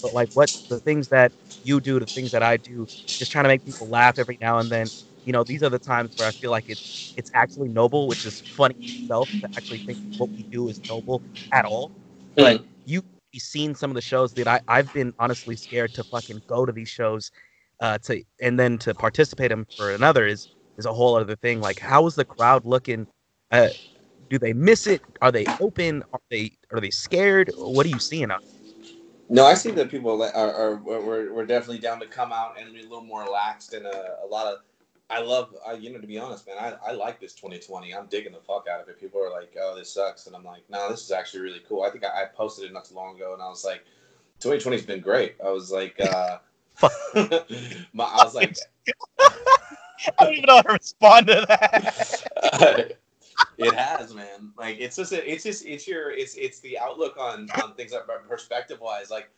but 0.01 0.13
like, 0.13 0.29
what 0.33 0.49
the 0.69 0.79
things 0.79 1.07
that 1.09 1.31
you 1.63 1.81
do, 1.81 1.99
the 1.99 2.07
things 2.07 2.31
that 2.31 2.43
I 2.43 2.57
do, 2.57 2.87
just 3.19 3.31
trying 3.31 3.43
to 3.45 3.49
make 3.49 3.63
people 3.63 3.89
laugh 3.89 4.17
every 4.17 4.37
now 4.41 4.59
and 4.59 4.71
then. 4.71 4.91
You 5.25 5.33
know, 5.33 5.43
these 5.43 5.63
are 5.63 5.69
the 5.69 5.79
times 5.79 6.11
where 6.15 6.27
I 6.27 6.31
feel 6.31 6.51
like 6.51 6.65
it's 6.67 6.89
it's 7.15 7.31
actually 7.33 7.69
noble, 7.69 8.07
which 8.07 8.25
is 8.25 8.43
funny 8.55 8.75
in 8.85 8.91
itself 9.09 9.29
to 9.41 9.49
actually 9.57 9.81
think 9.85 9.97
what 10.17 10.29
we 10.35 10.45
do 10.51 10.69
is 10.69 10.81
noble 10.87 11.23
at 11.51 11.65
all. 11.65 11.91
But 12.37 12.59
you 12.85 13.01
you've 13.33 13.43
seen 13.43 13.75
some 13.75 13.91
of 13.91 13.95
the 13.95 14.01
shows 14.01 14.33
that 14.35 14.47
I, 14.47 14.61
I've 14.67 14.91
been 14.93 15.13
honestly 15.19 15.55
scared 15.57 15.93
to 15.95 16.03
fucking 16.05 16.43
go 16.47 16.65
to 16.65 16.71
these 16.71 16.89
shows 16.89 17.31
uh, 17.81 17.97
to 17.99 18.23
and 18.41 18.59
then 18.59 18.77
to 18.79 18.95
participate 18.95 19.51
in 19.51 19.65
for 19.75 19.91
another 19.91 20.25
is 20.27 20.47
is 20.77 20.85
a 20.85 20.93
whole 20.93 21.15
other 21.15 21.35
thing. 21.35 21.59
Like 21.61 21.79
how 21.79 22.05
is 22.07 22.15
the 22.15 22.25
crowd 22.25 22.65
looking? 22.65 23.07
Uh, 23.51 23.69
do 24.29 24.37
they 24.37 24.53
miss 24.53 24.87
it? 24.87 25.01
Are 25.21 25.31
they 25.31 25.45
open? 25.59 26.03
Are 26.13 26.21
they 26.29 26.51
are 26.71 26.79
they 26.79 26.89
scared? 26.89 27.51
What 27.57 27.85
are 27.85 27.89
you 27.89 27.99
seeing? 27.99 28.31
Out? 28.31 28.43
No, 29.29 29.45
I 29.45 29.55
see 29.55 29.71
that 29.71 29.89
people 29.91 30.21
are, 30.23 30.33
are, 30.33 30.53
are 30.53 30.75
we're, 30.77 31.33
we're 31.33 31.45
definitely 31.45 31.79
down 31.79 31.99
to 31.99 32.07
come 32.07 32.31
out 32.31 32.59
and 32.59 32.73
be 32.73 32.79
a 32.79 32.83
little 32.83 33.03
more 33.03 33.23
relaxed 33.23 33.73
and 33.73 33.85
a, 33.85 34.17
a 34.23 34.27
lot 34.27 34.47
of. 34.47 34.59
I 35.09 35.21
love, 35.21 35.55
I, 35.65 35.73
you 35.73 35.93
know, 35.93 36.01
to 36.01 36.07
be 36.07 36.19
honest, 36.19 36.45
man, 36.47 36.57
I, 36.59 36.73
I 36.89 36.91
like 36.91 37.21
this 37.21 37.33
2020. 37.33 37.95
I'm 37.95 38.07
digging 38.07 38.33
the 38.33 38.39
fuck 38.39 38.65
out 38.69 38.81
of 38.81 38.89
it. 38.89 38.99
People 38.99 39.23
are 39.23 39.31
like, 39.31 39.55
oh, 39.57 39.73
this 39.77 39.93
sucks. 39.93 40.27
And 40.27 40.35
I'm 40.35 40.43
like, 40.43 40.63
no, 40.69 40.89
this 40.89 41.01
is 41.01 41.11
actually 41.11 41.43
really 41.43 41.61
cool. 41.67 41.83
I 41.83 41.89
think 41.89 42.03
I, 42.03 42.23
I 42.23 42.25
posted 42.25 42.65
it 42.65 42.73
not 42.73 42.83
too 42.83 42.95
long 42.95 43.15
ago 43.15 43.31
and 43.31 43.41
I 43.41 43.47
was 43.47 43.63
like, 43.63 43.85
2020 44.41 44.75
has 44.75 44.85
been 44.85 44.99
great. 44.99 45.35
I 45.43 45.49
was 45.49 45.71
like, 45.71 45.97
uh, 46.01 46.39
my, 47.93 48.03
I 48.03 48.23
was 48.25 48.35
like, 48.35 48.57
I 49.19 50.25
don't 50.25 50.33
even 50.33 50.45
know 50.45 50.57
how 50.57 50.61
to 50.63 50.73
respond 50.73 51.27
to 51.27 51.45
that. 51.47 52.97
It 53.57 53.73
has, 53.73 54.13
man. 54.13 54.51
Like 54.57 54.77
it's 54.79 54.95
just, 54.95 55.11
a, 55.11 55.31
it's 55.31 55.43
just, 55.43 55.65
it's 55.65 55.87
your, 55.87 56.11
it's, 56.11 56.35
it's 56.35 56.59
the 56.59 56.77
outlook 56.79 57.17
on 57.19 57.47
on 57.63 57.73
things 57.73 57.91
that 57.91 58.05
perspective 58.27 58.79
wise. 58.79 59.09
Like, 59.09 59.29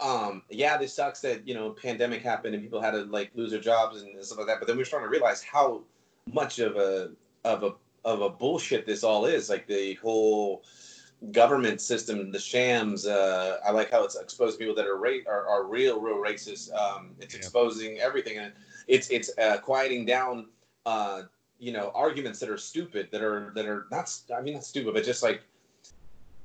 um, 0.00 0.42
yeah, 0.50 0.76
this 0.76 0.94
sucks 0.94 1.20
that 1.20 1.46
you 1.46 1.54
know 1.54 1.70
pandemic 1.70 2.22
happened 2.22 2.54
and 2.54 2.62
people 2.62 2.80
had 2.80 2.92
to 2.92 3.04
like 3.04 3.30
lose 3.34 3.50
their 3.50 3.60
jobs 3.60 4.02
and 4.02 4.24
stuff 4.24 4.38
like 4.38 4.46
that. 4.46 4.58
But 4.58 4.68
then 4.68 4.76
we're 4.76 4.84
starting 4.84 5.06
to 5.06 5.10
realize 5.10 5.42
how 5.42 5.82
much 6.32 6.58
of 6.58 6.76
a 6.76 7.10
of 7.44 7.62
a 7.62 7.74
of 8.04 8.20
a 8.20 8.30
bullshit 8.30 8.86
this 8.86 9.04
all 9.04 9.26
is. 9.26 9.48
Like 9.48 9.66
the 9.66 9.94
whole 9.94 10.64
government 11.30 11.80
system, 11.80 12.32
the 12.32 12.38
shams. 12.38 13.06
Uh, 13.06 13.58
I 13.64 13.70
like 13.70 13.90
how 13.90 14.04
it's 14.04 14.16
exposed 14.16 14.58
people 14.58 14.74
that 14.74 14.86
are 14.86 14.96
ra- 14.96 15.24
are, 15.26 15.46
are 15.46 15.64
real, 15.64 16.00
real 16.00 16.16
racist. 16.16 16.72
Um, 16.74 17.14
it's 17.20 17.34
Yeah. 17.34 17.38
exposing 17.38 17.98
everything, 18.00 18.38
and 18.38 18.52
it's 18.88 19.08
it's 19.10 19.30
uh, 19.38 19.58
quieting 19.58 20.04
down 20.04 20.48
uh, 20.86 21.22
you 21.62 21.70
know, 21.72 21.92
arguments 21.94 22.40
that 22.40 22.50
are 22.50 22.58
stupid, 22.58 23.08
that 23.12 23.22
are 23.22 23.52
that 23.54 23.66
are 23.66 23.86
not. 23.92 24.12
I 24.36 24.40
mean, 24.42 24.54
not 24.54 24.64
stupid, 24.64 24.94
but 24.94 25.04
just 25.04 25.22
like 25.22 25.42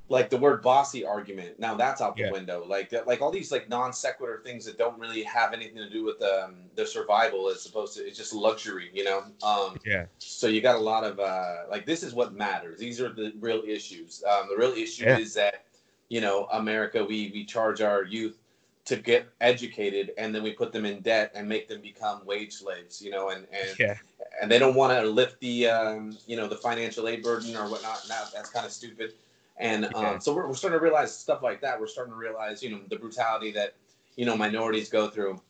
like 0.08 0.30
the 0.30 0.36
word 0.38 0.62
bossy 0.62 1.04
argument. 1.04 1.58
Now 1.58 1.74
that's 1.74 2.00
out 2.00 2.16
the 2.16 2.22
Yeah. 2.22 2.30
window. 2.30 2.64
Like 2.64 2.88
that, 2.90 3.08
like 3.08 3.20
all 3.20 3.32
these 3.32 3.50
like 3.50 3.68
non 3.68 3.92
sequitur 3.92 4.40
things 4.44 4.64
that 4.64 4.78
don't 4.78 4.96
really 4.98 5.24
have 5.24 5.52
anything 5.52 5.76
to 5.78 5.90
do 5.90 6.04
with 6.04 6.22
um, 6.22 6.70
their 6.76 6.86
survival. 6.86 7.48
As 7.48 7.66
opposed 7.66 7.96
to 7.96 8.06
it's 8.06 8.16
just 8.16 8.32
luxury, 8.32 8.90
you 8.94 9.02
know. 9.02 9.24
Um, 9.42 9.76
Yeah. 9.84 10.06
so 10.18 10.46
you 10.46 10.60
got 10.60 10.76
a 10.76 10.80
lot 10.80 11.02
of 11.02 11.18
uh, 11.18 11.64
like 11.68 11.84
this 11.84 12.04
is 12.04 12.14
what 12.14 12.32
matters. 12.32 12.78
These 12.78 13.00
are 13.00 13.12
the 13.12 13.32
real 13.40 13.64
issues. 13.66 14.22
Um, 14.22 14.46
the 14.48 14.56
real 14.56 14.72
issue 14.72 15.04
Yeah. 15.04 15.18
is 15.18 15.34
that 15.34 15.64
you 16.08 16.20
know 16.20 16.46
America 16.52 17.04
we 17.04 17.32
we 17.32 17.44
charge 17.44 17.80
our 17.80 18.04
youth 18.04 18.38
to 18.84 18.96
get 18.96 19.26
educated 19.42 20.12
and 20.16 20.32
then 20.34 20.44
we 20.44 20.52
put 20.52 20.72
them 20.72 20.86
in 20.86 21.00
debt 21.02 21.32
and 21.34 21.46
make 21.46 21.68
them 21.68 21.82
become 21.82 22.24
wage 22.24 22.54
slaves. 22.54 23.02
You 23.02 23.10
know, 23.10 23.30
and 23.30 23.48
and 23.52 23.76
Yeah. 23.80 23.96
And 24.40 24.50
they 24.50 24.58
don't 24.58 24.74
want 24.74 24.92
to 24.92 25.08
lift 25.08 25.40
the 25.40 25.68
um, 25.68 26.16
you 26.26 26.36
know 26.36 26.46
the 26.46 26.56
financial 26.56 27.08
aid 27.08 27.22
burden 27.22 27.56
or 27.56 27.68
whatnot. 27.68 28.00
Now 28.08 28.24
that's 28.32 28.50
kind 28.50 28.66
of 28.66 28.72
stupid. 28.72 29.14
And 29.56 29.86
um, 29.86 30.04
Yeah. 30.04 30.18
so 30.18 30.32
we're, 30.34 30.46
we're 30.46 30.54
starting 30.54 30.78
to 30.78 30.82
realize 30.82 31.16
stuff 31.16 31.42
like 31.42 31.60
that. 31.62 31.80
We're 31.80 31.88
starting 31.88 32.12
to 32.12 32.18
realize 32.18 32.62
you 32.62 32.70
know 32.70 32.80
the 32.88 32.96
brutality 32.96 33.50
that 33.52 33.74
you 34.16 34.24
know 34.24 34.36
minorities 34.36 34.88
go 34.88 35.08
through, 35.08 35.40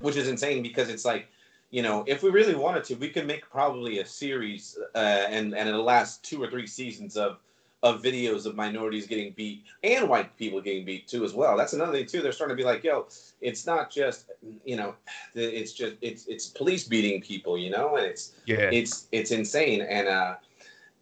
which 0.00 0.16
is 0.16 0.28
insane 0.28 0.62
because 0.62 0.88
it's 0.88 1.04
like 1.04 1.28
you 1.70 1.82
know 1.82 2.04
if 2.06 2.22
we 2.22 2.30
really 2.30 2.54
wanted 2.54 2.84
to, 2.84 2.94
we 2.94 3.08
could 3.10 3.26
make 3.26 3.48
probably 3.50 3.98
a 3.98 4.06
series 4.06 4.78
uh, 4.94 4.98
and 4.98 5.54
and 5.54 5.68
it'll 5.68 5.84
last 5.84 6.24
two 6.24 6.42
or 6.42 6.48
three 6.48 6.66
seasons 6.66 7.16
of 7.16 7.38
of 7.82 8.00
videos 8.00 8.46
of 8.46 8.54
minorities 8.54 9.06
getting 9.06 9.32
beat 9.32 9.64
and 9.82 10.08
white 10.08 10.36
people 10.36 10.60
getting 10.60 10.84
beat 10.84 11.08
too 11.08 11.24
as 11.24 11.34
well. 11.34 11.56
That's 11.56 11.72
another 11.72 11.92
thing 11.92 12.06
too. 12.06 12.22
They're 12.22 12.32
starting 12.32 12.56
to 12.56 12.60
be 12.62 12.66
like, 12.66 12.84
yo, 12.84 13.08
it's 13.40 13.66
not 13.66 13.90
just 13.90 14.30
you 14.64 14.76
know, 14.76 14.94
it's 15.34 15.72
just 15.72 15.96
it's 16.00 16.26
it's 16.26 16.46
police 16.46 16.86
beating 16.86 17.20
people, 17.20 17.58
you 17.58 17.70
know, 17.70 17.96
and 17.96 18.06
it's 18.06 18.34
Yeah. 18.46 18.70
it's 18.70 19.08
it's 19.12 19.32
insane. 19.32 19.82
And 19.82 20.08
uh, 20.08 20.36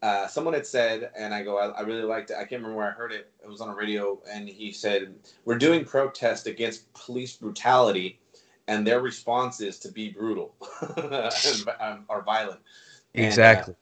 uh, 0.03 0.27
someone 0.27 0.55
had 0.55 0.67
said, 0.67 1.11
and 1.17 1.35
I 1.35 1.43
go, 1.43 1.59
I, 1.59 1.69
I 1.69 1.81
really 1.83 2.03
liked 2.03 2.31
it. 2.31 2.37
I 2.37 2.41
can't 2.45 2.63
remember 2.63 2.77
where 2.77 2.89
I 2.89 2.93
heard 2.93 3.13
it. 3.13 3.31
It 3.43 3.49
was 3.49 3.61
on 3.61 3.69
a 3.69 3.75
radio, 3.75 4.19
and 4.31 4.49
he 4.49 4.73
said, 4.73 5.15
"We're 5.45 5.59
doing 5.59 5.85
protest 5.85 6.47
against 6.47 6.91
police 6.95 7.37
brutality, 7.37 8.19
and 8.69 8.87
their 8.87 9.01
response 9.01 9.61
is 9.61 9.79
to 9.81 9.93
be 9.93 10.09
brutal 10.09 10.55
um, 11.81 12.07
or 12.09 12.23
violent." 12.23 12.61
And, 13.15 13.25
uh, 13.25 13.27
Exactly. 13.27 13.75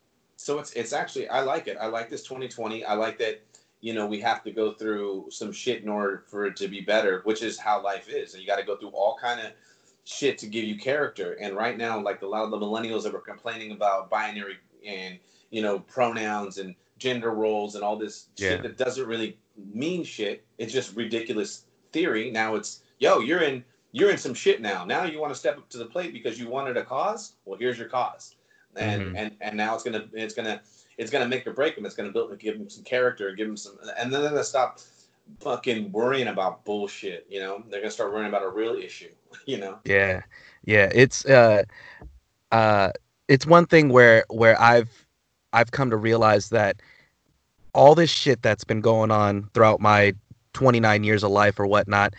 So 0.49 0.59
it's 0.59 0.73
it's 0.73 0.95
actually 0.95 1.29
I 1.29 1.43
like 1.43 1.67
it. 1.69 1.77
I 1.79 1.89
like 1.89 2.09
this 2.09 2.23
2020. 2.23 2.83
I 2.83 2.95
like 2.95 3.19
that 3.19 3.43
you 3.83 3.93
know 3.93 4.07
we 4.07 4.19
have 4.23 4.43
to 4.45 4.51
go 4.51 4.73
through 4.73 5.27
some 5.29 5.53
shit 5.53 5.83
in 5.83 5.91
order 5.91 6.25
for 6.27 6.47
it 6.47 6.57
to 6.57 6.69
be 6.69 6.81
better, 6.81 7.21
which 7.25 7.43
is 7.43 7.59
how 7.59 7.85
life 7.85 8.09
is. 8.09 8.33
And 8.33 8.41
you 8.43 8.47
got 8.49 8.57
to 8.57 8.65
go 8.65 8.75
through 8.79 8.89
all 9.01 9.19
kind 9.21 9.41
of 9.41 9.53
shit 10.05 10.39
to 10.39 10.47
give 10.47 10.65
you 10.65 10.79
character. 10.79 11.35
And 11.39 11.55
right 11.55 11.77
now, 11.77 12.01
like 12.01 12.23
a 12.23 12.27
lot 12.27 12.45
of 12.45 12.51
the 12.51 12.57
millennials 12.57 13.03
that 13.03 13.13
were 13.13 13.21
complaining 13.21 13.73
about 13.73 14.09
binary 14.09 14.57
and 14.87 15.19
you 15.51 15.61
know 15.61 15.81
pronouns 15.81 16.57
and 16.57 16.75
gender 16.97 17.33
roles 17.33 17.75
and 17.75 17.85
all 17.85 17.97
this 17.97 18.29
Yeah. 18.39 18.53
shit 18.53 18.63
that 18.63 18.79
doesn't 18.79 19.07
really 19.07 19.37
mean 19.75 20.03
shit. 20.03 20.47
It's 20.57 20.73
just 20.73 20.97
ridiculous 20.97 21.65
theory. 21.93 22.31
Now 22.31 22.55
it's 22.55 22.85
yo, 23.01 23.19
you're 23.19 23.43
in 23.43 23.63
you're 23.93 24.11
in 24.11 24.17
some 24.17 24.33
shit 24.33 24.63
now. 24.63 24.87
Now 24.87 25.05
you 25.05 25.21
want 25.21 25.31
to 25.35 25.39
step 25.39 25.59
up 25.59 25.69
to 25.69 25.77
the 25.77 25.85
plate 25.85 26.15
because 26.15 26.41
you 26.41 26.49
wanted 26.49 26.79
a 26.79 26.85
cause. 26.87 27.35
Well, 27.45 27.59
here's 27.59 27.77
your 27.77 27.89
cause 27.89 28.37
and 28.79 29.03
Mhm. 29.03 29.17
and 29.17 29.37
and 29.41 29.57
now 29.57 29.75
it's 29.75 29.85
gonna 29.85 30.07
it's 30.13 30.35
gonna 30.35 30.61
it's 30.99 31.11
gonna 31.11 31.29
make 31.29 31.47
or 31.47 31.53
break 31.53 31.77
him. 31.77 31.87
It's 31.87 31.95
gonna 31.95 32.13
build 32.13 32.39
give 32.39 32.57
him 32.57 32.69
some 32.69 32.85
character, 32.85 33.33
give 33.35 33.49
him 33.49 33.57
some, 33.57 33.79
and 33.99 34.13
then 34.13 34.23
they're 34.23 34.31
gonna 34.31 34.45
stop 34.45 34.81
fucking 35.41 35.93
worrying 35.93 36.29
about 36.29 36.65
bullshit. 36.65 37.27
You 37.29 37.41
know, 37.41 37.65
they're 37.69 37.81
gonna 37.81 37.91
start 37.91 38.13
worrying 38.13 38.29
about 38.29 38.43
a 38.43 38.49
real 38.51 38.75
issue. 38.75 39.11
You 39.47 39.59
know, 39.59 39.79
Yeah, 39.85 40.23
yeah. 40.65 40.91
It's 40.95 41.25
uh, 41.27 41.65
uh, 42.53 42.93
it's 43.29 43.47
one 43.47 43.67
thing 43.67 43.89
where 43.89 44.25
where 44.31 44.61
I've 44.61 45.07
I've 45.53 45.71
come 45.71 45.91
to 45.91 45.97
realize 45.97 46.51
that 46.51 46.81
all 47.75 47.95
this 47.95 48.11
shit 48.11 48.43
that's 48.43 48.65
been 48.65 48.81
going 48.81 49.11
on 49.11 49.49
throughout 49.55 49.81
my 49.81 50.15
29 50.53 51.05
years 51.05 51.23
of 51.23 51.31
life 51.31 51.59
or 51.59 51.67
whatnot 51.67 52.15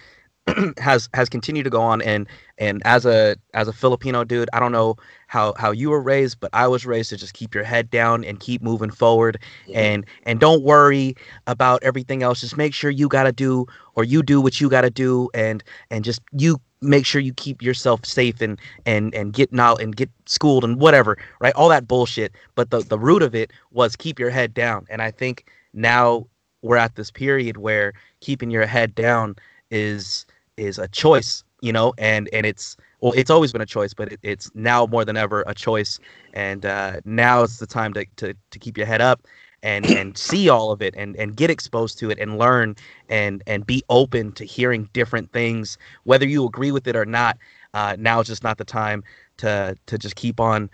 has 0.78 1.10
has 1.14 1.30
continued 1.30 1.64
to 1.64 1.70
go 1.70 1.82
on 1.82 2.02
and 2.02 2.28
and 2.58 2.82
as 2.86 3.06
a 3.06 3.36
as 3.54 3.68
a 3.68 3.74
Filipino 3.74 4.24
dude, 4.24 4.50
I 4.54 4.60
don't 4.60 4.72
know 4.72 4.96
how 5.28 5.54
how 5.58 5.72
you 5.72 5.90
were 5.90 6.02
raised, 6.02 6.40
but 6.40 6.50
I 6.54 6.68
was 6.68 6.86
raised 6.86 7.10
to 7.10 7.18
just 7.18 7.34
keep 7.34 7.54
your 7.56 7.64
head 7.64 7.90
down 7.90 8.24
and 8.24 8.40
keep 8.40 8.62
moving 8.62 8.92
forward 8.92 9.40
and 9.74 10.06
and 10.24 10.40
don't 10.40 10.64
worry 10.64 11.16
about 11.48 11.84
everything 11.84 12.24
else. 12.24 12.42
Just 12.42 12.58
make 12.58 12.74
sure 12.74 12.92
you 12.92 13.08
got 13.08 13.24
to 13.24 13.32
do 13.32 13.66
or 13.96 14.04
you 14.04 14.24
do 14.24 14.42
what 14.42 14.60
you 14.60 14.70
got 14.70 14.82
to 14.82 14.90
do 14.90 15.30
and 15.34 15.64
and 15.90 16.04
just 16.04 16.22
you 16.32 16.60
make 16.82 17.06
sure 17.06 17.22
you 17.22 17.34
keep 17.34 17.62
yourself 17.62 18.06
safe 18.06 18.42
and 18.42 18.60
and 18.86 19.14
and 19.14 19.34
getting 19.34 19.60
out 19.60 19.82
and 19.82 19.96
get 19.96 20.10
schooled 20.26 20.64
and 20.64 20.80
whatever, 20.80 21.18
right? 21.40 21.54
All 21.56 21.70
that 21.70 21.88
bullshit, 21.88 22.34
but 22.56 22.72
the 22.72 22.80
the 22.80 23.00
root 23.00 23.22
of 23.22 23.36
it 23.36 23.52
was 23.72 23.96
keep 23.96 24.20
your 24.20 24.30
head 24.30 24.54
down. 24.54 24.86
And 24.90 25.02
I 25.02 25.12
think 25.12 25.46
now 25.74 26.28
we're 26.62 26.78
at 26.78 26.96
this 26.96 27.12
period 27.12 27.58
where 27.58 27.94
keeping 28.20 28.52
your 28.52 28.66
head 28.66 28.96
down 28.96 29.36
is 29.72 30.26
is 30.60 30.78
a 30.78 30.88
choice, 30.88 31.44
you 31.62 31.74
know, 31.74 31.94
and 31.98 32.30
and 32.34 32.46
it's 32.46 32.78
well, 33.02 33.14
it's 33.16 33.30
always 33.30 33.52
been 33.52 33.62
a 33.62 33.66
choice, 33.66 33.94
but 33.94 34.12
it, 34.12 34.20
it's 34.24 34.52
now 34.54 34.86
more 34.86 35.06
than 35.06 35.18
ever 35.18 35.44
a 35.48 35.54
choice. 35.54 36.00
And 36.34 36.66
uh, 36.66 37.00
now 37.06 37.44
it's 37.44 37.58
the 37.58 37.68
time 37.68 37.94
to, 37.94 38.06
to 38.18 38.34
to 38.52 38.60
keep 38.60 38.78
your 38.78 38.88
head 38.88 39.02
up 39.02 39.26
and 39.64 39.86
and 39.98 40.18
see 40.18 40.50
all 40.50 40.72
of 40.72 40.82
it 40.82 40.94
and 40.98 41.16
and 41.16 41.36
get 41.36 41.50
exposed 41.50 41.98
to 42.00 42.10
it 42.10 42.20
and 42.20 42.38
learn 42.38 42.76
and 43.10 43.42
and 43.48 43.66
be 43.66 43.84
open 43.90 44.32
to 44.34 44.46
hearing 44.46 44.90
different 44.94 45.32
things, 45.32 45.78
whether 46.04 46.28
you 46.28 46.46
agree 46.46 46.72
with 46.72 46.88
it 46.88 46.96
or 46.96 47.06
not. 47.06 47.38
Uh, 47.74 47.96
now 48.00 48.20
is 48.20 48.28
just 48.28 48.44
not 48.44 48.58
the 48.58 48.66
time 48.66 49.04
to 49.38 49.76
to 49.86 49.98
just 49.98 50.16
keep 50.16 50.40
on 50.40 50.70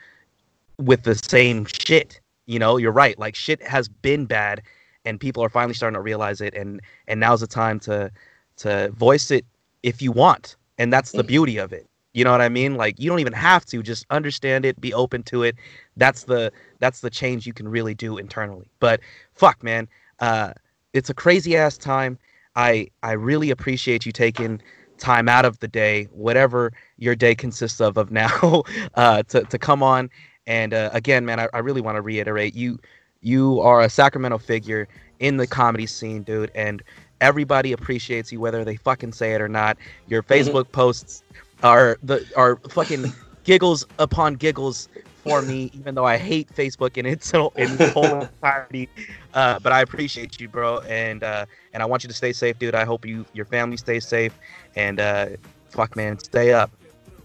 with 0.77 1.04
the 1.04 1.15
same 1.15 1.65
shit. 1.65 2.20
You 2.48 2.60
know, 2.60 2.77
you're 2.77 2.92
right. 2.92 3.18
Like 3.18 3.36
shit 3.36 3.62
has 3.63 3.88
been 3.88 4.25
bad, 4.25 4.62
and 5.04 5.20
people 5.20 5.44
are 5.44 5.50
finally 5.50 5.74
starting 5.74 5.96
to 5.96 6.01
realize 6.01 6.42
it. 6.42 6.54
And 6.54 6.82
and 7.08 7.20
now's 7.20 7.42
the 7.42 7.48
time 7.48 7.80
to 7.82 8.12
to 8.58 8.89
voice 8.92 9.32
it 9.32 9.46
if 9.86 10.01
you 10.01 10.12
want. 10.12 10.58
And 10.77 10.92
that's 10.92 11.12
the 11.12 11.24
beauty 11.24 11.58
of 11.58 11.72
it. 11.72 11.88
You 12.13 12.24
know 12.24 12.32
what 12.32 12.42
I 12.42 12.50
mean? 12.50 12.75
Like 12.75 13.00
you 13.00 13.10
don't 13.10 13.20
even 13.20 13.34
have 13.34 13.65
to 13.68 13.84
just 13.84 14.06
understand 14.10 14.65
it, 14.65 14.80
be 14.82 14.94
open 14.94 15.22
to 15.24 15.44
it. 15.44 15.56
That's 15.96 16.24
the 16.24 16.51
that's 16.80 17.01
the 17.01 17.10
change 17.10 17.46
you 17.46 17.54
can 17.54 17.68
really 17.68 17.94
do 17.94 18.18
internally. 18.18 18.70
But 18.80 19.00
fuck, 19.34 19.63
man, 19.63 19.88
uh, 20.20 20.54
it's 20.94 21.10
a 21.10 21.13
crazy 21.13 21.56
ass 21.56 21.77
time. 21.77 22.18
I 22.56 22.88
I 23.04 23.12
really 23.12 23.51
appreciate 23.51 24.06
you 24.06 24.12
taking 24.12 24.62
time 24.98 25.27
out 25.27 25.46
of 25.46 25.60
the 25.60 25.68
day, 25.68 26.06
whatever 26.12 26.72
your 26.98 27.15
day 27.15 27.36
consists 27.36 27.82
of, 27.82 27.98
of 27.98 28.12
now, 28.12 28.63
uh, 28.96 29.24
to 29.24 29.44
to 29.44 29.58
come 29.58 29.84
on. 29.84 30.10
And 30.48 30.74
uh, 30.74 30.89
again, 30.94 31.25
man, 31.25 31.39
I, 31.39 31.50
I 31.54 31.60
really 31.60 31.82
want 31.82 31.98
to 31.98 32.01
reiterate 32.01 32.56
you 32.56 32.80
you 33.22 33.60
are 33.60 33.82
a 33.82 33.89
Sacramento 33.89 34.38
figure 34.38 34.88
in 35.20 35.38
the 35.38 35.48
comedy 35.48 35.86
scene, 35.86 36.24
dude, 36.24 36.51
and 36.56 36.82
everybody 37.25 37.72
appreciates 37.72 38.32
you 38.32 38.39
whether 38.39 38.63
they 38.63 38.75
fucking 38.75 39.12
say 39.12 39.34
it 39.34 39.41
or 39.41 39.50
not. 39.50 39.77
Your 40.08 40.22
Facebook 40.22 40.72
posts 40.72 41.24
are 41.63 41.98
the 42.03 42.24
are 42.36 42.58
fucking 42.70 43.12
giggles 43.44 43.84
upon 43.98 44.36
giggles 44.36 44.88
for 45.24 45.41
me, 45.41 45.72
even 45.74 45.96
though 45.96 46.05
I 46.05 46.17
hate 46.17 46.48
Facebook 46.55 46.98
in 46.98 47.05
its 47.08 47.34
in 47.34 47.50
its 47.55 47.94
whole 47.94 48.22
entirety. 48.22 48.88
Uh, 49.34 49.58
but 49.60 49.72
I 49.74 49.82
appreciate 49.82 50.39
you, 50.39 50.48
bro, 50.48 50.79
and 50.82 51.24
uh, 51.24 51.46
and 51.74 51.82
I 51.82 51.88
want 51.88 52.03
you 52.03 52.08
to 52.10 52.15
stay 52.15 52.32
safe, 52.32 52.60
dude. 52.60 52.75
I 52.75 52.86
hope 52.86 53.05
you 53.05 53.25
your 53.34 53.46
family 53.46 53.77
stays 53.77 54.08
safe, 54.08 54.38
and 54.75 55.00
uh, 55.00 55.29
fuck, 55.70 55.96
man, 55.96 56.20
stay 56.20 56.53
up. 56.53 56.70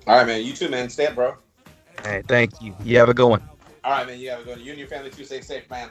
all 0.06 0.16
right, 0.16 0.26
man. 0.26 0.42
You 0.42 0.54
too, 0.54 0.70
man. 0.70 0.88
Stay 0.88 1.08
up, 1.08 1.14
bro. 1.14 1.36
Hey, 2.04 2.22
thank 2.26 2.62
you. 2.62 2.74
You 2.82 2.96
have 2.98 3.10
a 3.10 3.14
good 3.14 3.28
one. 3.28 3.42
All 3.84 3.92
right, 3.92 4.06
man. 4.06 4.18
You 4.18 4.30
have 4.30 4.40
a 4.40 4.44
good. 4.44 4.56
One. 4.56 4.64
You 4.64 4.70
and 4.70 4.78
your 4.78 4.88
family 4.88 5.10
too. 5.10 5.24
Stay 5.24 5.42
safe, 5.42 5.68
man. 5.68 5.90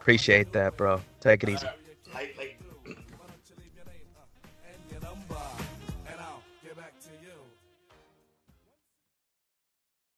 Appreciate 0.00 0.52
that, 0.52 0.76
bro. 0.76 1.00
Take 1.20 1.44
it 1.44 1.50
easy. 1.50 1.66
Like, 2.12 2.36
like, 2.36 2.58